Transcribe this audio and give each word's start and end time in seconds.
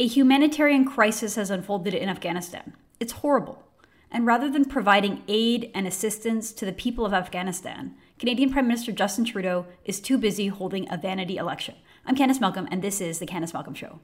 A 0.00 0.06
humanitarian 0.06 0.84
crisis 0.84 1.34
has 1.34 1.50
unfolded 1.50 1.92
in 1.92 2.08
Afghanistan. 2.08 2.74
It's 3.00 3.14
horrible. 3.14 3.64
And 4.12 4.24
rather 4.24 4.48
than 4.48 4.64
providing 4.64 5.24
aid 5.26 5.72
and 5.74 5.88
assistance 5.88 6.52
to 6.52 6.64
the 6.64 6.72
people 6.72 7.04
of 7.04 7.12
Afghanistan, 7.12 7.96
Canadian 8.16 8.52
Prime 8.52 8.68
Minister 8.68 8.92
Justin 8.92 9.24
Trudeau 9.24 9.66
is 9.84 9.98
too 9.98 10.16
busy 10.16 10.46
holding 10.46 10.86
a 10.88 10.96
vanity 10.96 11.36
election. 11.36 11.74
I'm 12.06 12.14
Candice 12.14 12.40
Malcolm, 12.40 12.68
and 12.70 12.80
this 12.80 13.00
is 13.00 13.18
The 13.18 13.26
Candice 13.26 13.52
Malcolm 13.52 13.74
Show. 13.74 13.98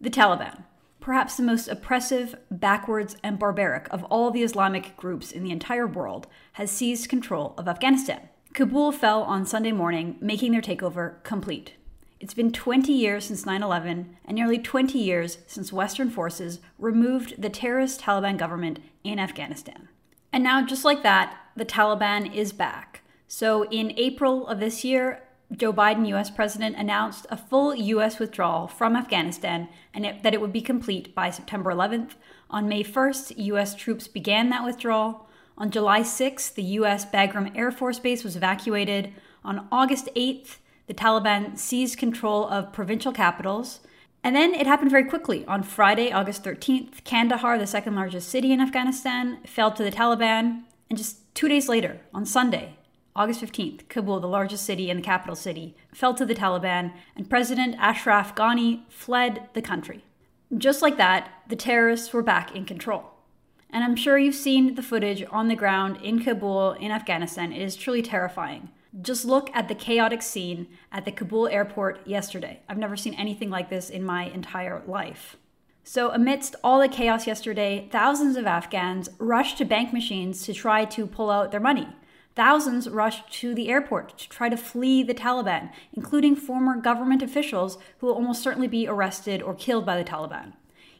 The 0.00 0.08
Taliban, 0.08 0.62
perhaps 1.00 1.36
the 1.36 1.42
most 1.42 1.66
oppressive, 1.66 2.36
backwards, 2.48 3.16
and 3.24 3.40
barbaric 3.40 3.88
of 3.90 4.04
all 4.04 4.30
the 4.30 4.44
Islamic 4.44 4.96
groups 4.96 5.32
in 5.32 5.42
the 5.42 5.50
entire 5.50 5.88
world, 5.88 6.28
has 6.52 6.70
seized 6.70 7.08
control 7.08 7.54
of 7.58 7.66
Afghanistan. 7.66 8.28
Kabul 8.52 8.90
fell 8.90 9.22
on 9.22 9.46
Sunday 9.46 9.70
morning, 9.70 10.16
making 10.20 10.50
their 10.50 10.60
takeover 10.60 11.22
complete. 11.22 11.74
It's 12.18 12.34
been 12.34 12.50
20 12.52 12.92
years 12.92 13.24
since 13.26 13.46
9 13.46 13.62
11 13.62 14.16
and 14.24 14.34
nearly 14.34 14.58
20 14.58 14.98
years 14.98 15.38
since 15.46 15.72
Western 15.72 16.10
forces 16.10 16.58
removed 16.78 17.40
the 17.40 17.48
terrorist 17.48 18.00
Taliban 18.00 18.36
government 18.36 18.80
in 19.04 19.20
Afghanistan. 19.20 19.88
And 20.32 20.42
now, 20.42 20.66
just 20.66 20.84
like 20.84 21.02
that, 21.04 21.36
the 21.56 21.64
Taliban 21.64 22.34
is 22.34 22.52
back. 22.52 23.02
So, 23.28 23.66
in 23.68 23.92
April 23.96 24.46
of 24.48 24.58
this 24.58 24.84
year, 24.84 25.22
Joe 25.56 25.72
Biden, 25.72 26.06
US 26.08 26.30
president, 26.30 26.76
announced 26.76 27.26
a 27.30 27.36
full 27.36 27.74
US 27.74 28.18
withdrawal 28.18 28.66
from 28.66 28.96
Afghanistan 28.96 29.68
and 29.94 30.04
it, 30.04 30.22
that 30.24 30.34
it 30.34 30.40
would 30.40 30.52
be 30.52 30.60
complete 30.60 31.14
by 31.14 31.30
September 31.30 31.72
11th. 31.72 32.14
On 32.50 32.68
May 32.68 32.82
1st, 32.82 33.32
US 33.36 33.76
troops 33.76 34.08
began 34.08 34.50
that 34.50 34.64
withdrawal. 34.64 35.28
On 35.60 35.70
July 35.70 36.00
6th, 36.00 36.54
the 36.54 36.62
US 36.62 37.04
Bagram 37.04 37.54
Air 37.54 37.70
Force 37.70 37.98
Base 37.98 38.24
was 38.24 38.34
evacuated. 38.34 39.12
On 39.44 39.68
August 39.70 40.08
8th, 40.16 40.56
the 40.86 40.94
Taliban 40.94 41.58
seized 41.58 41.98
control 41.98 42.48
of 42.48 42.72
provincial 42.72 43.12
capitals. 43.12 43.80
And 44.24 44.34
then 44.34 44.54
it 44.54 44.66
happened 44.66 44.90
very 44.90 45.04
quickly. 45.04 45.44
On 45.44 45.62
Friday, 45.62 46.12
August 46.12 46.44
13th, 46.44 47.04
Kandahar, 47.04 47.58
the 47.58 47.66
second 47.66 47.94
largest 47.94 48.30
city 48.30 48.52
in 48.52 48.60
Afghanistan, 48.62 49.36
fell 49.44 49.70
to 49.72 49.84
the 49.84 49.92
Taliban. 49.92 50.62
And 50.88 50.96
just 50.96 51.34
two 51.34 51.46
days 51.46 51.68
later, 51.68 52.00
on 52.14 52.24
Sunday, 52.24 52.76
August 53.14 53.42
15th, 53.42 53.86
Kabul, 53.88 54.20
the 54.20 54.28
largest 54.28 54.64
city 54.64 54.88
and 54.88 55.00
the 55.00 55.04
capital 55.04 55.36
city, 55.36 55.76
fell 55.92 56.14
to 56.14 56.24
the 56.24 56.34
Taliban, 56.34 56.94
and 57.14 57.28
President 57.28 57.76
Ashraf 57.78 58.34
Ghani 58.34 58.84
fled 58.88 59.50
the 59.52 59.60
country. 59.60 60.04
Just 60.56 60.80
like 60.80 60.96
that, 60.96 61.30
the 61.48 61.56
terrorists 61.56 62.14
were 62.14 62.22
back 62.22 62.56
in 62.56 62.64
control. 62.64 63.19
And 63.72 63.84
I'm 63.84 63.96
sure 63.96 64.18
you've 64.18 64.34
seen 64.34 64.74
the 64.74 64.82
footage 64.82 65.24
on 65.30 65.48
the 65.48 65.54
ground 65.54 65.98
in 66.02 66.22
Kabul, 66.22 66.72
in 66.72 66.90
Afghanistan. 66.90 67.52
It 67.52 67.62
is 67.62 67.76
truly 67.76 68.02
terrifying. 68.02 68.70
Just 69.00 69.24
look 69.24 69.50
at 69.54 69.68
the 69.68 69.74
chaotic 69.74 70.22
scene 70.22 70.66
at 70.90 71.04
the 71.04 71.12
Kabul 71.12 71.46
airport 71.46 72.04
yesterday. 72.06 72.60
I've 72.68 72.78
never 72.78 72.96
seen 72.96 73.14
anything 73.14 73.48
like 73.48 73.70
this 73.70 73.88
in 73.88 74.04
my 74.04 74.24
entire 74.24 74.82
life. 74.86 75.36
So, 75.84 76.10
amidst 76.10 76.56
all 76.62 76.80
the 76.80 76.88
chaos 76.88 77.26
yesterday, 77.26 77.88
thousands 77.90 78.36
of 78.36 78.46
Afghans 78.46 79.08
rushed 79.18 79.58
to 79.58 79.64
bank 79.64 79.92
machines 79.92 80.44
to 80.44 80.52
try 80.52 80.84
to 80.84 81.06
pull 81.06 81.30
out 81.30 81.52
their 81.52 81.60
money. 81.60 81.88
Thousands 82.36 82.88
rushed 82.88 83.32
to 83.40 83.54
the 83.54 83.68
airport 83.68 84.18
to 84.18 84.28
try 84.28 84.48
to 84.48 84.56
flee 84.56 85.02
the 85.02 85.14
Taliban, 85.14 85.70
including 85.92 86.36
former 86.36 86.80
government 86.80 87.22
officials 87.22 87.78
who 87.98 88.06
will 88.06 88.14
almost 88.14 88.42
certainly 88.42 88.68
be 88.68 88.86
arrested 88.86 89.42
or 89.42 89.54
killed 89.54 89.86
by 89.86 89.96
the 89.96 90.08
Taliban. 90.08 90.52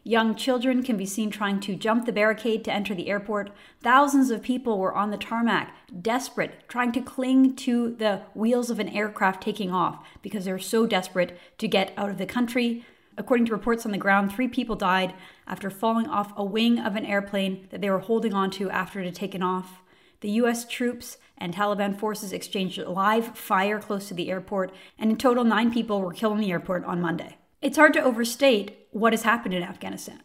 Young 0.02 0.34
children 0.34 0.82
can 0.82 0.96
be 0.96 1.04
seen 1.04 1.30
trying 1.30 1.60
to 1.60 1.76
jump 1.76 2.06
the 2.06 2.12
barricade 2.12 2.64
to 2.64 2.72
enter 2.72 2.94
the 2.94 3.08
airport. 3.08 3.50
Thousands 3.82 4.30
of 4.30 4.42
people 4.42 4.78
were 4.78 4.94
on 4.94 5.10
the 5.10 5.18
tarmac, 5.18 5.74
desperate, 6.00 6.66
trying 6.68 6.92
to 6.92 7.02
cling 7.02 7.54
to 7.56 7.94
the 7.96 8.22
wheels 8.32 8.70
of 8.70 8.78
an 8.78 8.88
aircraft 8.88 9.42
taking 9.42 9.70
off 9.70 10.06
because 10.22 10.46
they're 10.46 10.58
so 10.58 10.86
desperate 10.86 11.38
to 11.58 11.68
get 11.68 11.92
out 11.98 12.08
of 12.08 12.16
the 12.16 12.24
country. 12.24 12.84
According 13.18 13.46
to 13.46 13.52
reports 13.52 13.84
on 13.84 13.92
the 13.92 13.98
ground, 13.98 14.32
three 14.32 14.48
people 14.48 14.74
died 14.74 15.12
after 15.46 15.68
falling 15.68 16.06
off 16.06 16.32
a 16.34 16.44
wing 16.44 16.78
of 16.78 16.96
an 16.96 17.04
airplane 17.04 17.66
that 17.70 17.82
they 17.82 17.90
were 17.90 17.98
holding 17.98 18.32
onto 18.32 18.70
after 18.70 19.00
it 19.00 19.04
had 19.04 19.14
taken 19.14 19.42
off. 19.42 19.82
The 20.22 20.30
U.S. 20.30 20.66
troops 20.66 21.18
and 21.36 21.54
Taliban 21.54 21.98
forces 21.98 22.32
exchanged 22.32 22.78
live 22.78 23.36
fire 23.36 23.78
close 23.78 24.08
to 24.08 24.14
the 24.14 24.30
airport, 24.30 24.72
and 24.98 25.10
in 25.10 25.16
total, 25.18 25.44
nine 25.44 25.72
people 25.72 26.00
were 26.00 26.12
killed 26.12 26.34
in 26.34 26.40
the 26.40 26.50
airport 26.50 26.84
on 26.84 27.02
Monday. 27.02 27.36
It's 27.60 27.76
hard 27.76 27.92
to 27.94 28.02
overstate 28.02 28.79
what 28.90 29.12
has 29.12 29.22
happened 29.22 29.54
in 29.54 29.62
Afghanistan. 29.62 30.22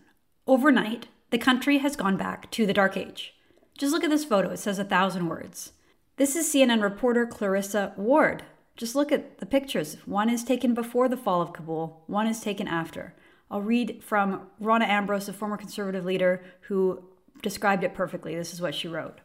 Overnight, 0.48 1.08
the 1.30 1.38
country 1.38 1.80
has 1.80 1.96
gone 1.96 2.18
back 2.18 2.50
to 2.52 2.66
the 2.66 2.74
dark 2.74 2.98
age. 2.98 3.34
Just 3.78 3.92
look 3.92 4.04
at 4.04 4.10
this 4.10 4.26
photo, 4.26 4.52
it 4.52 4.58
says 4.58 4.80
a 4.80 4.84
thousand 4.86 5.28
words. 5.28 5.74
This 6.18 6.36
is 6.36 6.48
CNN 6.48 6.82
reporter 6.82 7.26
Clarissa 7.26 7.94
Ward. 7.98 8.44
Just 8.78 8.96
look 8.96 9.12
at 9.12 9.40
the 9.40 9.46
pictures. 9.46 9.98
One 10.06 10.30
is 10.30 10.44
taken 10.44 10.74
before 10.74 11.10
the 11.10 11.18
fall 11.18 11.42
of 11.42 11.54
Kabul, 11.54 12.04
one 12.08 12.28
is 12.28 12.42
taken 12.42 12.68
after. 12.68 13.14
I'll 13.50 13.62
read 13.62 14.04
from 14.04 14.48
Rona 14.60 14.86
Ambrose, 14.86 15.30
a 15.30 15.34
former 15.34 15.58
conservative 15.58 16.06
leader 16.06 16.44
who 16.62 17.04
described 17.42 17.84
it 17.84 17.94
perfectly. 17.94 18.36
This 18.36 18.54
is 18.54 18.62
what 18.62 18.76
she 18.76 18.88
wrote. 18.88 19.20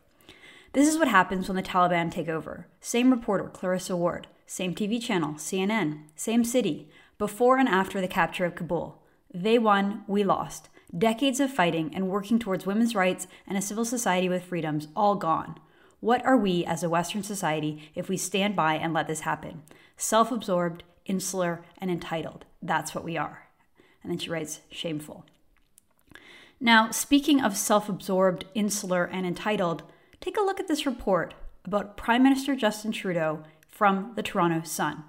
This 0.73 0.87
is 0.87 0.99
what 0.99 1.09
happens 1.09 1.49
when 1.49 1.57
the 1.57 1.63
Taliban 1.63 2.13
take 2.13 2.29
over. 2.29 2.67
Same 2.81 3.11
reporter, 3.11 3.45
Clarissa 3.49 3.97
Ward. 3.97 4.29
Same 4.47 4.75
TV 4.75 5.01
channel, 5.01 5.35
CNN. 5.35 6.03
Same 6.15 6.45
city. 6.45 6.89
Before 7.19 7.57
and 7.57 7.69
after 7.69 8.01
the 8.01 8.09
capture 8.09 8.45
of 8.45 8.55
Kabul. 8.55 9.00
They 9.33 9.59
won, 9.59 10.05
we 10.07 10.25
lost. 10.25 10.69
Decades 10.97 11.39
of 11.39 11.53
fighting 11.53 11.95
and 11.95 12.09
working 12.09 12.39
towards 12.39 12.67
women's 12.67 12.95
rights 12.95 13.27
and 13.47 13.57
a 13.57 13.63
civil 13.63 13.85
society 13.85 14.29
with 14.29 14.45
freedoms, 14.45 14.89
all 14.97 15.15
gone. 15.15 15.59
What 16.01 16.25
are 16.25 16.37
we 16.37 16.65
as 16.65 16.83
a 16.83 16.89
Western 16.89 17.23
society 17.23 17.91
if 17.95 18.09
we 18.09 18.17
stand 18.17 18.57
by 18.57 18.75
and 18.75 18.93
let 18.93 19.07
this 19.07 19.21
happen? 19.21 19.63
Self 19.97 20.33
absorbed, 20.33 20.83
insular, 21.05 21.63
and 21.79 21.91
entitled. 21.91 22.45
That's 22.63 22.95
what 22.95 23.05
we 23.05 23.17
are. 23.17 23.49
And 24.03 24.11
then 24.11 24.19
she 24.19 24.31
writes, 24.31 24.61
shameful. 24.71 25.27
Now, 26.59 26.91
speaking 26.91 27.41
of 27.41 27.57
self 27.57 27.89
absorbed, 27.89 28.47
insular, 28.55 29.05
and 29.05 29.27
entitled, 29.27 29.83
Take 30.21 30.37
a 30.37 30.43
look 30.43 30.61
at 30.61 30.69
this 30.69 30.85
report 30.85 31.35
about 31.65 31.97
Prime 31.97 32.23
Minister 32.23 32.55
Justin 32.55 32.93
Trudeau 32.93 33.43
from 33.69 34.13
the 34.17 34.23
Toronto 34.23 34.63
Sun. 34.65 35.05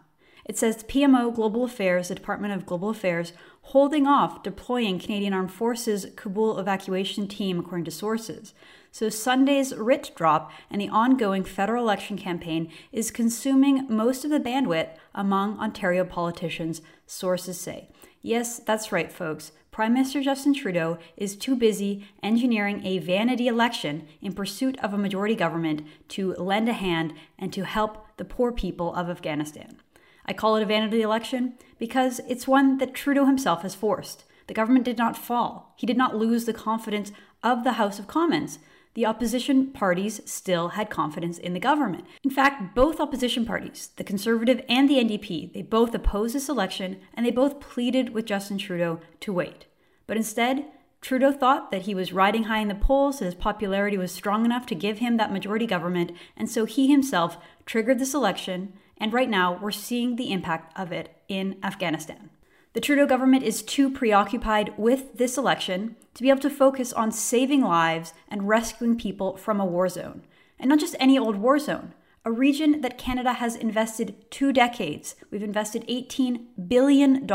It 0.52 0.58
says 0.58 0.84
PMO 0.84 1.34
Global 1.34 1.64
Affairs, 1.64 2.10
the 2.10 2.16
Department 2.16 2.54
of 2.54 2.66
Global 2.66 2.90
Affairs, 2.90 3.32
holding 3.62 4.06
off 4.06 4.44
deploying 4.44 5.00
Canadian 5.00 5.32
Armed 5.32 5.54
Forces 5.54 6.08
Kabul 6.18 6.60
evacuation 6.60 7.26
team, 7.30 7.58
according 7.58 7.86
to 7.86 7.92
sources. 7.92 8.54
So 8.92 9.08
Sunday's 9.08 9.74
writ 9.74 10.12
drop 10.14 10.52
and 10.70 10.82
the 10.82 10.90
ongoing 10.90 11.46
federal 11.46 11.86
election 11.86 12.18
campaign 12.18 12.70
is 12.92 13.12
consuming 13.12 13.86
most 13.88 14.26
of 14.26 14.30
the 14.30 14.42
bandwidth 14.42 14.90
among 15.16 15.58
Ontario 15.58 16.04
politicians, 16.04 16.82
sources 17.08 17.58
say. 17.58 17.88
Yes, 18.22 18.60
that's 18.60 18.92
right, 18.92 19.10
folks. 19.10 19.54
Prime 19.72 19.94
Minister 19.94 20.22
Justin 20.22 20.54
Trudeau 20.54 20.98
is 21.16 21.38
too 21.38 21.56
busy 21.56 22.06
engineering 22.22 22.86
a 22.86 22.98
vanity 22.98 23.48
election 23.48 24.06
in 24.22 24.34
pursuit 24.34 24.78
of 24.82 24.94
a 24.94 24.98
majority 24.98 25.34
government 25.34 25.88
to 26.10 26.34
lend 26.34 26.68
a 26.68 26.74
hand 26.74 27.14
and 27.40 27.54
to 27.54 27.64
help 27.64 28.06
the 28.18 28.26
poor 28.26 28.52
people 28.52 28.94
of 28.94 29.10
Afghanistan. 29.10 29.78
I 30.26 30.34
call 30.34 30.56
it 30.56 30.64
a 30.64 30.66
vanity 30.66 31.02
election 31.02 31.54
because 31.80 32.22
it's 32.28 32.48
one 32.48 32.78
that 32.78 32.94
Trudeau 32.94 33.26
himself 33.26 33.62
has 33.62 33.76
forced. 33.76 34.26
The 34.48 34.54
government 34.54 34.86
did 34.86 34.98
not 34.98 35.18
fall. 35.18 35.74
He 35.78 35.88
did 35.88 35.98
not 35.98 36.16
lose 36.16 36.46
the 36.46 36.54
confidence 36.54 37.12
of 37.44 37.64
the 37.64 37.74
House 37.74 38.00
of 38.00 38.08
Commons 38.08 38.60
the 38.94 39.06
opposition 39.06 39.68
parties 39.68 40.22
still 40.26 40.70
had 40.70 40.90
confidence 40.90 41.38
in 41.38 41.54
the 41.54 41.60
government. 41.60 42.06
In 42.24 42.30
fact, 42.30 42.76
both 42.76 43.00
opposition 43.00 43.46
parties, 43.46 43.92
the 43.96 44.04
Conservative 44.04 44.64
and 44.68 44.90
the 44.90 44.98
NDP, 44.98 45.54
they 45.54 45.62
both 45.62 45.96
opposed 45.96 46.36
this 46.36 46.50
election 46.50 47.00
and 47.14 47.26
they 47.26 47.32
both 47.32 47.62
pleaded 47.62 48.10
with 48.10 48.26
Justin 48.26 48.58
Trudeau 48.58 49.00
to 49.22 49.32
wait. 49.32 49.66
But 50.08 50.18
instead, 50.18 50.66
Trudeau 51.00 51.32
thought 51.32 51.72
that 51.72 51.84
he 51.84 51.96
was 51.96 52.14
riding 52.14 52.44
high 52.44 52.60
in 52.60 52.68
the 52.68 52.76
polls, 52.76 53.20
that 53.20 53.26
his 53.26 53.36
popularity 53.36 53.98
was 53.98 54.12
strong 54.12 54.46
enough 54.46 54.66
to 54.68 54.76
give 54.76 55.00
him 55.00 55.18
that 55.18 55.32
majority 55.32 55.66
government, 55.66 56.12
and 56.36 56.50
so 56.50 56.66
he 56.66 56.92
himself 56.92 57.38
triggered 57.66 57.98
this 57.98 58.14
election, 58.14 58.74
and 59.02 59.12
right 59.12 59.30
now 59.30 59.58
we're 59.60 59.72
seeing 59.72 60.16
the 60.16 60.32
impact 60.32 60.80
of 60.80 60.92
it 60.92 61.10
in 61.28 61.58
Afghanistan. 61.64 62.30
The 62.74 62.80
Trudeau 62.80 63.08
government 63.08 63.44
is 63.44 63.64
too 63.64 63.90
preoccupied 63.90 64.74
with 64.78 65.18
this 65.18 65.38
election 65.38 65.98
to 66.14 66.22
be 66.22 66.30
able 66.30 66.40
to 66.42 66.50
focus 66.50 66.94
on 66.94 67.12
saving 67.12 67.62
lives 67.62 68.14
and 68.30 68.48
rescuing 68.48 68.98
people 68.98 69.36
from 69.36 69.60
a 69.60 69.66
war 69.66 69.90
zone. 69.90 70.22
And 70.60 70.70
not 70.70 70.80
just 70.80 70.96
any 71.00 71.18
old 71.18 71.36
war 71.36 71.58
zone, 71.58 71.94
a 72.24 72.32
region 72.32 72.82
that 72.82 73.00
Canada 73.00 73.34
has 73.34 73.56
invested 73.56 74.30
two 74.30 74.54
decades. 74.54 75.16
We've 75.32 75.42
invested 75.42 75.86
$18 75.88 76.68
billion. 76.68 77.28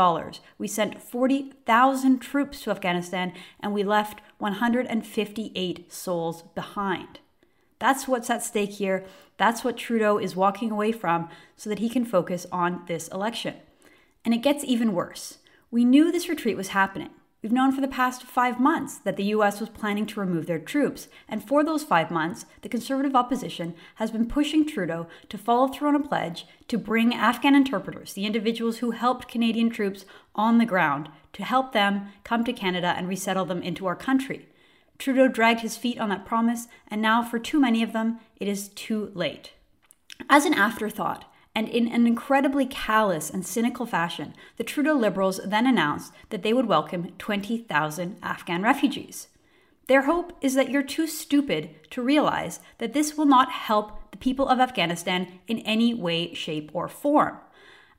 We 0.57 0.67
sent 0.69 1.03
40,000 1.03 2.19
troops 2.19 2.61
to 2.61 2.71
Afghanistan 2.71 3.33
and 3.59 3.73
we 3.73 3.83
left 3.83 4.21
158 4.37 5.91
souls 5.91 6.43
behind. 6.55 7.19
That's 7.79 8.07
what's 8.07 8.29
at 8.29 8.43
stake 8.43 8.71
here. 8.71 9.05
That's 9.37 9.63
what 9.63 9.77
Trudeau 9.77 10.17
is 10.17 10.35
walking 10.35 10.71
away 10.71 10.91
from 10.91 11.29
so 11.55 11.69
that 11.69 11.79
he 11.79 11.89
can 11.89 12.05
focus 12.05 12.45
on 12.51 12.83
this 12.87 13.07
election. 13.09 13.55
And 14.25 14.33
it 14.33 14.41
gets 14.41 14.63
even 14.63 14.93
worse. 14.93 15.37
We 15.69 15.85
knew 15.85 16.11
this 16.11 16.29
retreat 16.29 16.57
was 16.57 16.69
happening. 16.69 17.09
We've 17.43 17.51
known 17.51 17.71
for 17.71 17.81
the 17.81 17.87
past 17.87 18.23
five 18.23 18.59
months 18.59 18.97
that 18.97 19.15
the 19.15 19.25
US 19.25 19.59
was 19.59 19.69
planning 19.69 20.07
to 20.07 20.19
remove 20.19 20.47
their 20.47 20.57
troops, 20.57 21.07
and 21.29 21.43
for 21.43 21.63
those 21.63 21.83
five 21.83 22.09
months, 22.09 22.47
the 22.63 22.69
conservative 22.69 23.15
opposition 23.15 23.75
has 23.95 24.09
been 24.09 24.27
pushing 24.27 24.65
Trudeau 24.65 25.05
to 25.29 25.37
follow 25.37 25.67
through 25.67 25.89
on 25.89 25.95
a 25.95 25.99
pledge 25.99 26.47
to 26.67 26.79
bring 26.79 27.13
Afghan 27.13 27.53
interpreters, 27.53 28.13
the 28.13 28.25
individuals 28.25 28.79
who 28.79 28.91
helped 28.91 29.27
Canadian 29.27 29.69
troops 29.69 30.03
on 30.33 30.57
the 30.57 30.65
ground, 30.65 31.09
to 31.33 31.43
help 31.43 31.73
them 31.73 32.07
come 32.23 32.43
to 32.43 32.51
Canada 32.51 32.95
and 32.97 33.07
resettle 33.07 33.45
them 33.45 33.61
into 33.61 33.85
our 33.85 33.95
country. 33.95 34.47
Trudeau 34.97 35.27
dragged 35.27 35.61
his 35.61 35.77
feet 35.77 35.99
on 35.99 36.09
that 36.09 36.25
promise, 36.25 36.67
and 36.87 37.01
now 37.01 37.23
for 37.23 37.39
too 37.39 37.59
many 37.59 37.83
of 37.83 37.93
them, 37.93 38.19
it 38.37 38.47
is 38.47 38.69
too 38.69 39.11
late. 39.13 39.51
As 40.29 40.45
an 40.45 40.53
afterthought, 40.53 41.25
and 41.53 41.67
in 41.67 41.87
an 41.87 42.05
incredibly 42.05 42.65
callous 42.65 43.29
and 43.29 43.45
cynical 43.45 43.85
fashion, 43.85 44.35
the 44.57 44.63
Trudeau 44.63 44.93
Liberals 44.93 45.39
then 45.43 45.65
announced 45.65 46.13
that 46.29 46.43
they 46.43 46.53
would 46.53 46.67
welcome 46.67 47.13
20,000 47.17 48.17
Afghan 48.21 48.61
refugees. 48.61 49.27
Their 49.87 50.03
hope 50.03 50.33
is 50.41 50.53
that 50.53 50.69
you're 50.69 50.83
too 50.83 51.07
stupid 51.07 51.69
to 51.91 52.01
realize 52.01 52.59
that 52.77 52.93
this 52.93 53.17
will 53.17 53.25
not 53.25 53.51
help 53.51 54.11
the 54.11 54.17
people 54.17 54.47
of 54.47 54.59
Afghanistan 54.59 55.39
in 55.47 55.59
any 55.59 55.93
way, 55.93 56.33
shape, 56.33 56.69
or 56.73 56.87
form. 56.87 57.37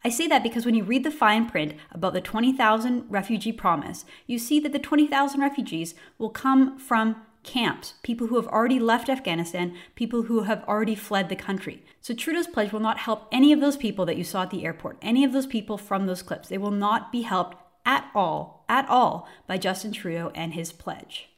I 0.04 0.10
say 0.10 0.26
that 0.28 0.42
because 0.42 0.64
when 0.64 0.74
you 0.74 0.84
read 0.84 1.04
the 1.04 1.10
fine 1.10 1.48
print 1.48 1.74
about 1.90 2.12
the 2.12 2.20
20,000 2.20 3.04
refugee 3.08 3.52
promise, 3.52 4.04
you 4.26 4.38
see 4.38 4.60
that 4.60 4.72
the 4.72 4.78
20,000 4.78 5.40
refugees 5.40 5.94
will 6.18 6.30
come 6.30 6.78
from 6.78 7.16
camps, 7.42 7.94
people 8.02 8.26
who 8.26 8.36
have 8.36 8.46
already 8.48 8.78
left 8.78 9.08
Afghanistan, 9.08 9.74
people 9.94 10.24
who 10.24 10.42
have 10.42 10.62
already 10.64 10.94
fled 10.94 11.28
the 11.28 11.36
country. 11.36 11.84
So 12.00 12.14
Trudeau's 12.14 12.46
pledge 12.46 12.72
will 12.72 12.80
not 12.80 12.98
help 12.98 13.26
any 13.32 13.52
of 13.52 13.60
those 13.60 13.76
people 13.76 14.04
that 14.06 14.16
you 14.16 14.24
saw 14.24 14.42
at 14.42 14.50
the 14.50 14.64
airport, 14.64 14.98
any 15.02 15.24
of 15.24 15.32
those 15.32 15.46
people 15.46 15.78
from 15.78 16.06
those 16.06 16.22
clips. 16.22 16.48
They 16.48 16.58
will 16.58 16.70
not 16.70 17.10
be 17.10 17.22
helped 17.22 17.56
at 17.86 18.08
all, 18.14 18.64
at 18.68 18.88
all, 18.88 19.28
by 19.46 19.56
Justin 19.56 19.92
Trudeau 19.92 20.30
and 20.34 20.54
his 20.54 20.72
pledge. 20.72 21.30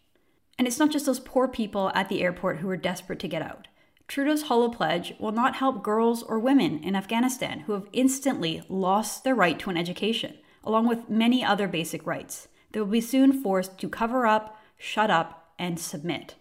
And 0.59 0.67
it's 0.67 0.79
not 0.79 0.91
just 0.91 1.07
those 1.07 1.21
poor 1.21 1.49
people 1.49 1.91
at 1.95 2.09
the 2.09 2.23
airport 2.23 2.59
who 2.59 2.69
are 2.69 2.77
desperate 2.77 3.21
to 3.21 3.29
get 3.29 3.41
out. 3.41 3.69
Trudeau's 4.11 4.43
hollow 4.43 4.69
pledge 4.69 5.15
will 5.21 5.31
not 5.31 5.55
help 5.55 5.85
girls 5.85 6.25
or 6.25 6.41
women 6.41 6.83
in 6.83 6.97
Afghanistan 6.97 7.61
who 7.61 7.75
have 7.75 7.87
instantly 7.93 8.61
lost 8.69 9.23
their 9.23 9.37
right 9.37 9.57
to 9.61 9.71
an 9.71 9.77
education, 9.77 10.37
along 10.65 10.89
with 10.89 11.09
many 11.09 11.45
other 11.45 11.69
basic 11.69 12.05
rights. 12.05 12.49
They 12.73 12.81
will 12.81 12.89
be 12.89 13.01
soon 13.01 13.33
forced 13.33 13.79
to 13.79 13.89
cover 13.89 14.27
up, 14.27 14.61
shut 14.77 15.13
up, 15.13 15.53
and 15.61 15.79
submit. 15.79 16.35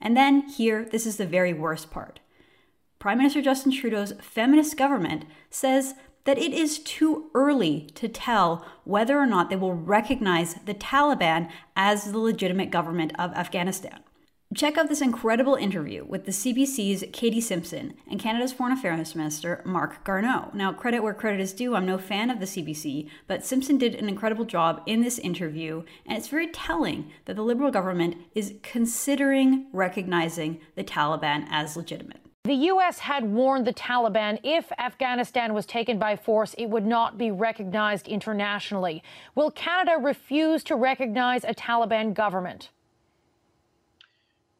And 0.00 0.16
then 0.16 0.48
here, 0.48 0.88
this 0.90 1.04
is 1.04 1.18
the 1.18 1.26
very 1.26 1.52
worst 1.52 1.90
part. 1.90 2.20
Prime 2.98 3.18
Minister 3.18 3.42
Justin 3.42 3.72
Trudeau's 3.72 4.14
feminist 4.22 4.78
government 4.78 5.26
says 5.50 5.96
that 6.24 6.38
it 6.38 6.54
is 6.54 6.78
too 6.78 7.28
early 7.34 7.90
to 7.96 8.08
tell 8.08 8.64
whether 8.84 9.18
or 9.18 9.26
not 9.26 9.50
they 9.50 9.56
will 9.56 9.74
recognize 9.74 10.54
the 10.64 10.72
Taliban 10.72 11.50
as 11.76 12.12
the 12.12 12.18
legitimate 12.18 12.70
government 12.70 13.12
of 13.18 13.34
Afghanistan. 13.34 14.03
Check 14.54 14.78
out 14.78 14.88
this 14.88 15.00
incredible 15.00 15.56
interview 15.56 16.04
with 16.04 16.26
the 16.26 16.30
CBC's 16.30 17.02
Katie 17.12 17.40
Simpson 17.40 17.94
and 18.08 18.20
Canada's 18.20 18.52
Foreign 18.52 18.72
Affairs 18.72 19.16
Minister 19.16 19.60
Marc 19.64 20.04
Garneau. 20.04 20.50
Now, 20.54 20.72
credit 20.72 21.02
where 21.02 21.12
credit 21.12 21.40
is 21.40 21.52
due, 21.52 21.74
I'm 21.74 21.86
no 21.86 21.98
fan 21.98 22.30
of 22.30 22.38
the 22.38 22.46
CBC, 22.46 23.08
but 23.26 23.44
Simpson 23.44 23.78
did 23.78 23.96
an 23.96 24.08
incredible 24.08 24.44
job 24.44 24.82
in 24.86 25.00
this 25.00 25.18
interview, 25.18 25.82
and 26.06 26.16
it's 26.16 26.28
very 26.28 26.46
telling 26.46 27.10
that 27.24 27.34
the 27.34 27.42
Liberal 27.42 27.72
government 27.72 28.16
is 28.36 28.54
considering 28.62 29.66
recognizing 29.72 30.60
the 30.76 30.84
Taliban 30.84 31.46
as 31.50 31.76
legitimate. 31.76 32.20
The 32.44 32.54
U.S. 32.54 33.00
had 33.00 33.24
warned 33.24 33.66
the 33.66 33.72
Taliban 33.72 34.38
if 34.44 34.70
Afghanistan 34.78 35.52
was 35.52 35.66
taken 35.66 35.98
by 35.98 36.14
force, 36.14 36.54
it 36.58 36.66
would 36.66 36.86
not 36.86 37.18
be 37.18 37.32
recognized 37.32 38.06
internationally. 38.06 39.02
Will 39.34 39.50
Canada 39.50 39.96
refuse 40.00 40.62
to 40.64 40.76
recognize 40.76 41.42
a 41.42 41.54
Taliban 41.54 42.14
government? 42.14 42.68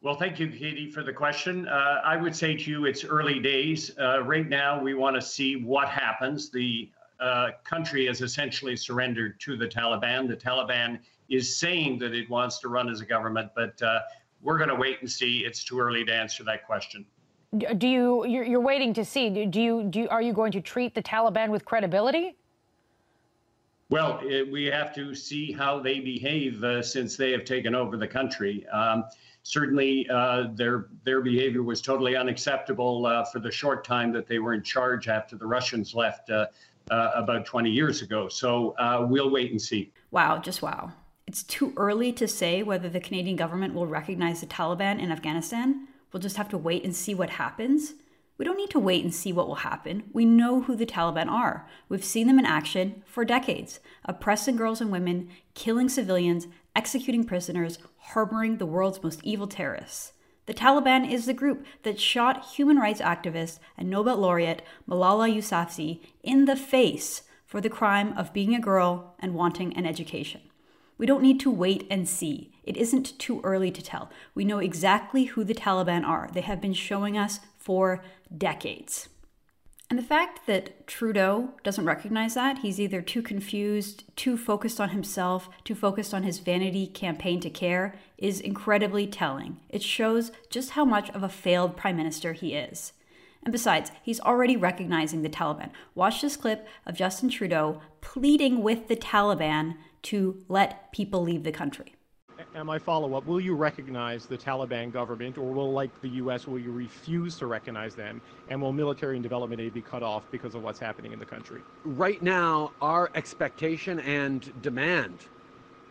Well, 0.04 0.14
thank 0.14 0.38
you, 0.38 0.48
Katie, 0.48 0.90
for 0.90 1.02
the 1.02 1.14
question. 1.14 1.66
Uh, 1.66 2.02
I 2.04 2.18
would 2.18 2.36
say 2.36 2.54
to 2.54 2.70
you, 2.70 2.84
it's 2.84 3.04
early 3.04 3.40
days. 3.40 3.90
Uh, 3.98 4.22
right 4.22 4.46
now, 4.46 4.78
we 4.78 4.92
want 4.92 5.16
to 5.16 5.22
see 5.22 5.56
what 5.56 5.88
happens. 5.88 6.50
The 6.50 6.90
uh, 7.20 7.52
country 7.64 8.04
has 8.08 8.20
essentially 8.20 8.76
surrendered 8.76 9.40
to 9.40 9.56
the 9.56 9.66
Taliban. 9.66 10.28
The 10.28 10.36
Taliban 10.36 10.98
is 11.30 11.56
saying 11.56 12.00
that 12.00 12.12
it 12.12 12.28
wants 12.28 12.58
to 12.58 12.68
run 12.68 12.90
as 12.90 13.00
a 13.00 13.06
government, 13.06 13.52
but 13.56 13.80
uh, 13.80 14.00
we're 14.42 14.58
going 14.58 14.68
to 14.68 14.74
wait 14.74 15.00
and 15.00 15.10
see. 15.10 15.38
It's 15.38 15.64
too 15.64 15.80
early 15.80 16.04
to 16.04 16.12
answer 16.12 16.44
that 16.44 16.66
question. 16.66 17.06
Do 17.78 17.88
you? 17.88 18.26
You're, 18.26 18.44
you're 18.44 18.60
waiting 18.60 18.92
to 18.94 19.06
see. 19.06 19.30
Do 19.46 19.58
you? 19.58 19.84
Do 19.84 20.00
you, 20.00 20.08
are 20.10 20.20
you 20.20 20.34
going 20.34 20.52
to 20.52 20.60
treat 20.60 20.94
the 20.94 21.02
Taliban 21.02 21.48
with 21.48 21.64
credibility? 21.64 22.36
Well, 23.90 24.20
it, 24.22 24.50
we 24.50 24.64
have 24.66 24.94
to 24.94 25.14
see 25.14 25.52
how 25.52 25.78
they 25.78 26.00
behave 26.00 26.64
uh, 26.64 26.82
since 26.82 27.16
they 27.16 27.32
have 27.32 27.44
taken 27.44 27.74
over 27.74 27.96
the 27.96 28.08
country. 28.08 28.66
Um, 28.68 29.04
certainly 29.42 30.08
uh, 30.08 30.48
their 30.54 30.88
their 31.04 31.20
behavior 31.20 31.62
was 31.62 31.80
totally 31.80 32.16
unacceptable 32.16 33.06
uh, 33.06 33.24
for 33.26 33.38
the 33.40 33.50
short 33.50 33.84
time 33.84 34.12
that 34.12 34.26
they 34.26 34.38
were 34.38 34.54
in 34.54 34.62
charge 34.62 35.08
after 35.08 35.36
the 35.36 35.46
Russians 35.46 35.94
left 35.94 36.30
uh, 36.30 36.46
uh 36.90 37.10
about 37.14 37.46
20 37.46 37.70
years 37.70 38.02
ago. 38.02 38.28
So 38.28 38.74
uh, 38.78 39.06
we'll 39.08 39.30
wait 39.30 39.50
and 39.50 39.60
see. 39.60 39.92
Wow, 40.10 40.38
just 40.38 40.62
wow. 40.62 40.92
It's 41.26 41.42
too 41.42 41.72
early 41.76 42.12
to 42.14 42.28
say 42.28 42.62
whether 42.62 42.88
the 42.88 43.00
Canadian 43.00 43.36
government 43.36 43.74
will 43.74 43.86
recognize 43.86 44.40
the 44.40 44.46
Taliban 44.46 44.98
in 44.98 45.10
Afghanistan. 45.10 45.88
We'll 46.12 46.20
just 46.20 46.36
have 46.36 46.48
to 46.50 46.58
wait 46.58 46.84
and 46.84 46.94
see 46.94 47.14
what 47.14 47.30
happens. 47.30 47.94
We 48.36 48.44
don't 48.44 48.56
need 48.56 48.70
to 48.70 48.80
wait 48.80 49.04
and 49.04 49.14
see 49.14 49.32
what 49.32 49.46
will 49.46 49.56
happen. 49.56 50.04
We 50.12 50.24
know 50.24 50.62
who 50.62 50.74
the 50.74 50.86
Taliban 50.86 51.28
are. 51.28 51.68
We've 51.88 52.04
seen 52.04 52.26
them 52.26 52.38
in 52.38 52.46
action 52.46 53.02
for 53.06 53.24
decades, 53.24 53.78
oppressing 54.04 54.56
girls 54.56 54.80
and 54.80 54.90
women, 54.90 55.28
killing 55.54 55.88
civilians, 55.88 56.48
executing 56.74 57.24
prisoners, 57.24 57.78
harboring 57.98 58.58
the 58.58 58.66
world's 58.66 59.02
most 59.02 59.20
evil 59.22 59.46
terrorists. 59.46 60.12
The 60.46 60.54
Taliban 60.54 61.10
is 61.10 61.26
the 61.26 61.32
group 61.32 61.64
that 61.84 62.00
shot 62.00 62.44
human 62.44 62.76
rights 62.76 63.00
activist 63.00 63.60
and 63.78 63.88
Nobel 63.88 64.18
laureate 64.18 64.62
Malala 64.88 65.32
Yousafzai 65.32 66.00
in 66.22 66.44
the 66.44 66.56
face 66.56 67.22
for 67.46 67.60
the 67.60 67.70
crime 67.70 68.12
of 68.18 68.32
being 68.32 68.54
a 68.54 68.60
girl 68.60 69.14
and 69.20 69.34
wanting 69.34 69.74
an 69.76 69.86
education. 69.86 70.42
We 70.98 71.06
don't 71.06 71.22
need 71.22 71.40
to 71.40 71.50
wait 71.50 71.86
and 71.90 72.08
see. 72.08 72.52
It 72.62 72.76
isn't 72.76 73.18
too 73.18 73.40
early 73.42 73.70
to 73.70 73.82
tell. 73.82 74.10
We 74.34 74.44
know 74.44 74.58
exactly 74.58 75.24
who 75.24 75.44
the 75.44 75.54
Taliban 75.54 76.04
are. 76.04 76.28
They 76.32 76.42
have 76.42 76.60
been 76.60 76.74
showing 76.74 77.16
us 77.16 77.40
for 77.64 78.04
decades. 78.36 79.08
And 79.90 79.98
the 79.98 80.02
fact 80.02 80.46
that 80.46 80.86
Trudeau 80.86 81.50
doesn't 81.62 81.84
recognize 81.84 82.34
that, 82.34 82.58
he's 82.58 82.80
either 82.80 83.02
too 83.02 83.22
confused, 83.22 84.04
too 84.16 84.36
focused 84.36 84.80
on 84.80 84.90
himself, 84.90 85.48
too 85.62 85.74
focused 85.74 86.14
on 86.14 86.22
his 86.22 86.38
vanity 86.38 86.86
campaign 86.86 87.40
to 87.40 87.50
care, 87.50 87.94
is 88.18 88.40
incredibly 88.40 89.06
telling. 89.06 89.60
It 89.68 89.82
shows 89.82 90.32
just 90.50 90.70
how 90.70 90.84
much 90.84 91.10
of 91.10 91.22
a 91.22 91.28
failed 91.28 91.76
prime 91.76 91.96
minister 91.96 92.32
he 92.32 92.54
is. 92.54 92.92
And 93.44 93.52
besides, 93.52 93.92
he's 94.02 94.20
already 94.20 94.56
recognizing 94.56 95.22
the 95.22 95.28
Taliban. 95.28 95.70
Watch 95.94 96.22
this 96.22 96.36
clip 96.36 96.66
of 96.86 96.96
Justin 96.96 97.28
Trudeau 97.28 97.82
pleading 98.00 98.62
with 98.62 98.88
the 98.88 98.96
Taliban 98.96 99.76
to 100.04 100.42
let 100.48 100.92
people 100.92 101.22
leave 101.22 101.44
the 101.44 101.52
country. 101.52 101.94
And 102.54 102.66
my 102.66 102.78
follow 102.78 103.14
up 103.14 103.26
will 103.26 103.40
you 103.40 103.56
recognize 103.56 104.26
the 104.26 104.38
Taliban 104.38 104.92
government, 104.92 105.38
or 105.38 105.52
will, 105.52 105.72
like 105.72 105.90
the 106.02 106.08
U.S., 106.10 106.46
will 106.46 106.60
you 106.60 106.70
refuse 106.70 107.36
to 107.38 107.46
recognize 107.46 107.96
them? 107.96 108.20
And 108.48 108.62
will 108.62 108.72
military 108.72 109.16
and 109.16 109.24
development 109.24 109.60
aid 109.60 109.74
be 109.74 109.82
cut 109.82 110.04
off 110.04 110.30
because 110.30 110.54
of 110.54 110.62
what's 110.62 110.78
happening 110.78 111.12
in 111.12 111.18
the 111.18 111.24
country? 111.26 111.62
Right 111.84 112.22
now, 112.22 112.70
our 112.80 113.10
expectation 113.16 113.98
and 114.00 114.52
demand 114.62 115.18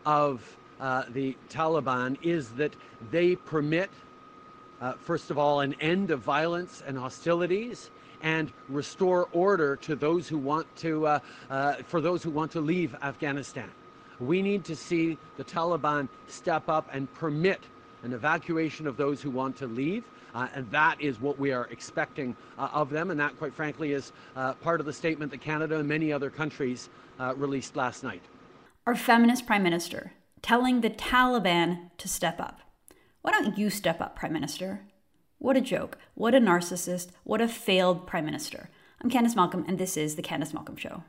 of 0.06 0.56
uh, 0.80 1.04
the 1.10 1.36
Taliban 1.50 2.16
is 2.22 2.48
that 2.52 2.74
they 3.10 3.36
permit, 3.36 3.90
uh, 4.80 4.94
first 4.94 5.30
of 5.30 5.36
all, 5.36 5.60
an 5.60 5.74
end 5.80 6.10
of 6.10 6.20
violence 6.20 6.82
and 6.86 6.96
hostilities 6.96 7.90
and 8.22 8.50
restore 8.70 9.28
order 9.32 9.76
to 9.76 9.94
those 9.94 10.28
who 10.28 10.38
want 10.38 10.66
to, 10.76 11.06
uh, 11.06 11.18
uh 11.50 11.74
for 11.86 12.00
those 12.00 12.22
who 12.22 12.30
want 12.30 12.50
to 12.52 12.60
leave 12.62 12.96
Afghanistan. 13.02 13.70
We 14.26 14.42
need 14.42 14.64
to 14.64 14.76
see 14.76 15.18
the 15.36 15.44
Taliban 15.44 16.08
step 16.26 16.68
up 16.68 16.88
and 16.92 17.12
permit 17.14 17.60
an 18.02 18.12
evacuation 18.12 18.86
of 18.86 18.96
those 18.96 19.22
who 19.22 19.30
want 19.30 19.56
to 19.58 19.66
leave. 19.66 20.04
Uh, 20.34 20.48
and 20.54 20.68
that 20.70 21.00
is 21.00 21.20
what 21.20 21.38
we 21.38 21.52
are 21.52 21.68
expecting 21.70 22.36
uh, 22.58 22.68
of 22.72 22.90
them. 22.90 23.10
And 23.10 23.20
that, 23.20 23.38
quite 23.38 23.54
frankly, 23.54 23.92
is 23.92 24.12
uh, 24.34 24.54
part 24.54 24.80
of 24.80 24.86
the 24.86 24.92
statement 24.92 25.30
that 25.30 25.40
Canada 25.40 25.78
and 25.78 25.88
many 25.88 26.12
other 26.12 26.28
countries 26.28 26.88
uh, 27.20 27.34
released 27.36 27.76
last 27.76 28.02
night. 28.02 28.22
Our 28.86 28.96
feminist 28.96 29.46
prime 29.46 29.62
minister 29.62 30.12
telling 30.42 30.80
the 30.80 30.90
Taliban 30.90 31.90
to 31.98 32.08
step 32.08 32.40
up. 32.40 32.60
Why 33.22 33.30
don't 33.30 33.56
you 33.56 33.70
step 33.70 34.00
up, 34.00 34.16
prime 34.16 34.32
minister? 34.32 34.80
What 35.38 35.56
a 35.56 35.60
joke. 35.60 35.98
What 36.14 36.34
a 36.34 36.38
narcissist. 36.38 37.08
What 37.22 37.40
a 37.40 37.48
failed 37.48 38.06
prime 38.06 38.26
minister. 38.26 38.68
I'm 39.00 39.10
Candice 39.10 39.36
Malcolm, 39.36 39.64
and 39.68 39.78
this 39.78 39.96
is 39.96 40.16
The 40.16 40.22
Candice 40.22 40.52
Malcolm 40.52 40.76
Show. 40.76 41.04